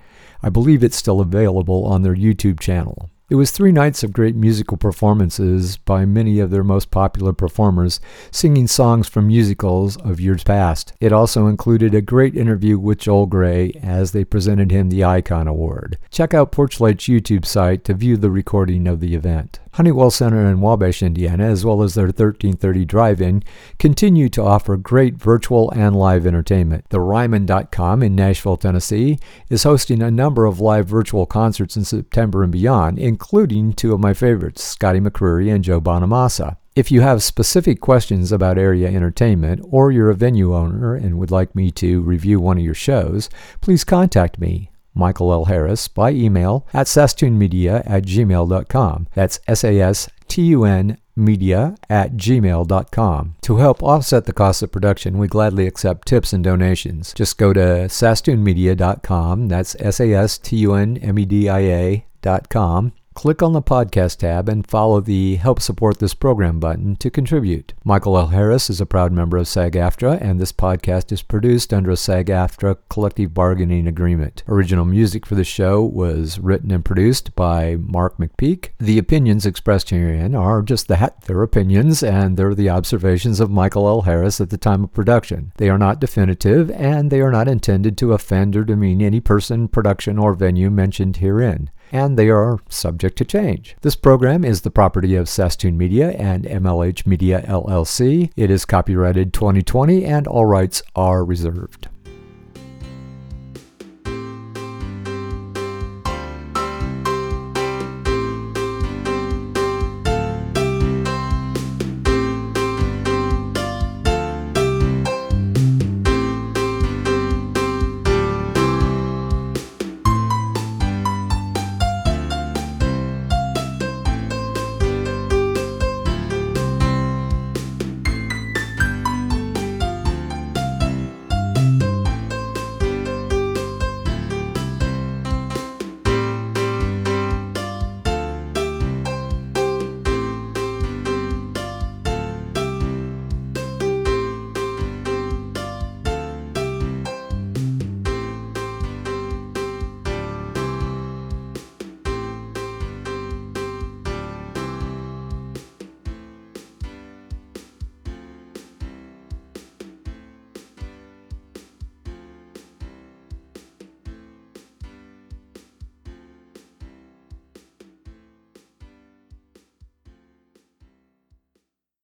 I 0.41 0.47
believe 0.47 0.85
it's 0.85 0.95
still 0.95 1.19
available 1.19 1.83
on 1.83 2.03
their 2.03 2.15
YouTube 2.15 2.61
channel. 2.61 3.09
It 3.29 3.35
was 3.35 3.51
three 3.51 3.73
nights 3.73 4.03
of 4.03 4.13
great 4.13 4.37
musical 4.37 4.77
performances 4.77 5.75
by 5.75 6.05
many 6.05 6.39
of 6.39 6.49
their 6.49 6.63
most 6.63 6.91
popular 6.91 7.33
performers, 7.33 7.99
singing 8.31 8.67
songs 8.67 9.09
from 9.09 9.27
musicals 9.27 9.97
of 9.97 10.21
years 10.21 10.45
past. 10.45 10.93
It 11.01 11.11
also 11.11 11.47
included 11.47 11.93
a 11.93 12.01
great 12.01 12.37
interview 12.37 12.79
with 12.79 12.99
Joel 12.99 13.25
Grey 13.25 13.73
as 13.83 14.13
they 14.13 14.23
presented 14.23 14.71
him 14.71 14.89
the 14.89 15.03
Icon 15.03 15.45
Award. 15.45 15.97
Check 16.09 16.33
out 16.33 16.53
Porchlight's 16.53 17.09
YouTube 17.09 17.43
site 17.43 17.83
to 17.83 17.93
view 17.93 18.15
the 18.15 18.31
recording 18.31 18.87
of 18.87 19.01
the 19.01 19.13
event. 19.13 19.59
Honeywell 19.77 20.09
Center 20.09 20.49
in 20.49 20.59
Wabash, 20.59 21.03
Indiana, 21.03 21.43
as 21.43 21.63
well 21.63 21.83
as 21.83 21.93
their 21.93 22.05
1330 22.05 22.83
Drive 22.83 23.21
In, 23.21 23.43
continue 23.77 24.27
to 24.29 24.41
offer 24.41 24.75
great 24.75 25.13
virtual 25.13 25.69
and 25.69 25.95
live 25.95 26.25
entertainment. 26.25 26.85
The 26.89 26.99
Ryman.com 26.99 28.01
in 28.01 28.15
Nashville, 28.15 28.57
Tennessee, 28.57 29.19
is 29.51 29.61
hosting 29.61 30.01
a 30.01 30.09
number 30.09 30.45
of 30.45 30.59
live 30.59 30.87
virtual 30.87 31.27
concerts 31.27 31.77
in 31.77 31.83
September 31.83 32.41
and 32.41 32.51
beyond, 32.51 32.97
including 33.17 33.73
two 33.73 33.95
of 33.95 33.99
my 33.99 34.13
favorites, 34.13 34.63
Scotty 34.63 34.99
McCreery 34.99 35.51
and 35.51 35.63
Joe 35.63 35.81
Bonamassa. 35.81 36.57
If 36.75 36.91
you 36.91 37.01
have 37.01 37.23
specific 37.23 37.81
questions 37.81 38.31
about 38.31 38.59
area 38.59 38.89
entertainment 38.89 39.65
or 39.71 39.91
you're 39.91 40.11
a 40.11 40.15
venue 40.15 40.55
owner 40.55 40.93
and 40.93 41.17
would 41.17 41.31
like 41.31 41.55
me 41.55 41.71
to 41.71 42.01
review 42.01 42.39
one 42.39 42.59
of 42.59 42.63
your 42.63 42.75
shows, 42.75 43.27
please 43.59 43.83
contact 43.83 44.37
me. 44.37 44.69
Michael 44.93 45.33
L. 45.33 45.45
Harris, 45.45 45.87
by 45.87 46.11
email 46.11 46.67
at 46.75 46.85
sastunmedia 46.85 47.81
at 47.87 48.03
gmail.com. 48.03 49.07
That's 49.15 49.39
S 49.47 49.63
A 49.63 49.79
S 49.79 50.09
T 50.27 50.43
U 50.43 50.63
N 50.63 50.99
media 51.15 51.75
at 51.89 52.13
gmail.com. 52.17 53.35
To 53.41 53.57
help 53.57 53.81
offset 53.81 54.25
the 54.25 54.33
cost 54.33 54.61
of 54.61 54.71
production, 54.71 55.17
we 55.17 55.27
gladly 55.27 55.65
accept 55.65 56.07
tips 56.07 56.33
and 56.33 56.43
donations. 56.43 57.15
Just 57.15 57.39
go 57.39 57.51
to 57.51 57.87
sastunmedia.com, 57.89 59.47
that's 59.47 59.75
S 59.79 59.99
A 59.99 60.13
S 60.13 60.37
T 60.37 60.57
U 60.57 60.75
N 60.75 60.97
M 60.97 61.17
E 61.17 61.25
D 61.25 61.49
I 61.49 61.59
A.com 61.59 62.93
Click 63.17 63.41
on 63.41 63.53
the 63.53 63.63
podcast 63.63 64.17
tab 64.17 64.47
and 64.47 64.67
follow 64.67 65.01
the 65.01 65.37
Help 65.37 65.59
Support 65.59 65.97
This 65.97 66.13
Program 66.13 66.59
button 66.59 66.95
to 66.97 67.09
contribute. 67.09 67.73
Michael 67.83 68.15
L. 68.15 68.27
Harris 68.27 68.69
is 68.69 68.79
a 68.79 68.85
proud 68.85 69.11
member 69.11 69.37
of 69.37 69.47
SAG 69.47 69.73
AFTRA, 69.73 70.21
and 70.21 70.39
this 70.39 70.51
podcast 70.51 71.11
is 71.11 71.23
produced 71.23 71.73
under 71.73 71.89
a 71.89 71.97
SAG 71.97 72.27
AFTRA 72.27 72.77
collective 72.91 73.33
bargaining 73.33 73.87
agreement. 73.87 74.43
Original 74.47 74.85
music 74.85 75.25
for 75.25 75.33
the 75.33 75.43
show 75.43 75.81
was 75.83 76.37
written 76.37 76.69
and 76.69 76.85
produced 76.85 77.35
by 77.35 77.75
Mark 77.77 78.17
McPeak. 78.17 78.69
The 78.77 78.99
opinions 78.99 79.47
expressed 79.47 79.89
herein 79.89 80.35
are 80.35 80.61
just 80.61 80.87
that 80.89 81.21
their 81.21 81.41
opinions, 81.41 82.03
and 82.03 82.37
they're 82.37 82.53
the 82.53 82.69
observations 82.69 83.39
of 83.39 83.49
Michael 83.49 83.87
L. 83.87 84.01
Harris 84.03 84.39
at 84.39 84.51
the 84.51 84.59
time 84.59 84.83
of 84.83 84.93
production. 84.93 85.53
They 85.57 85.69
are 85.69 85.79
not 85.79 85.99
definitive, 85.99 86.69
and 86.69 87.09
they 87.09 87.21
are 87.21 87.31
not 87.31 87.47
intended 87.47 87.97
to 87.97 88.13
offend 88.13 88.55
or 88.55 88.63
demean 88.63 89.01
any 89.01 89.21
person, 89.21 89.69
production, 89.69 90.19
or 90.19 90.35
venue 90.35 90.69
mentioned 90.69 91.17
herein 91.17 91.71
and 91.91 92.17
they 92.17 92.29
are 92.29 92.59
subject 92.69 93.17
to 93.17 93.25
change. 93.25 93.75
This 93.81 93.95
program 93.95 94.43
is 94.43 94.61
the 94.61 94.71
property 94.71 95.15
of 95.15 95.27
Sastun 95.27 95.75
Media 95.75 96.11
and 96.11 96.45
MLH 96.45 97.05
Media 97.05 97.43
LLC. 97.47 98.31
It 98.35 98.51
is 98.51 98.65
copyrighted 98.65 99.33
2020 99.33 100.05
and 100.05 100.27
all 100.27 100.45
rights 100.45 100.81
are 100.95 101.23
reserved. 101.23 101.89